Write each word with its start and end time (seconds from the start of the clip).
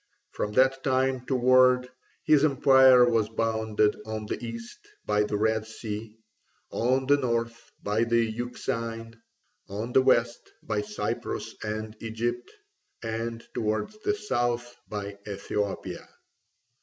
From 0.31 0.53
that 0.53 0.83
time 0.83 1.23
forward 1.27 1.91
his 2.23 2.43
empire 2.43 3.07
was 3.07 3.29
bounded 3.29 3.95
on 4.03 4.25
the 4.25 4.43
east 4.43 4.79
by 5.05 5.21
the 5.21 5.37
Red 5.37 5.67
Sea, 5.67 6.17
on 6.71 7.05
the 7.05 7.17
north 7.17 7.69
by 7.83 8.05
the 8.05 8.25
Euxine, 8.25 9.21
on 9.69 9.93
the 9.93 10.01
west 10.01 10.53
by 10.63 10.81
Cyprus 10.81 11.53
and 11.61 11.95
Egypt, 12.01 12.49
and 13.03 13.47
towards 13.53 13.95
the 13.99 14.15
south 14.15 14.75
by 14.89 15.19
Ethiopia. 15.27 16.09